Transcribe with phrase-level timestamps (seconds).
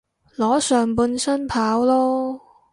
[0.35, 2.39] 裸上半身跑囉